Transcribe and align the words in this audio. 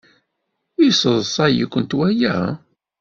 Yesseḍsay-ikent 0.83 1.91
waya? 1.99 2.35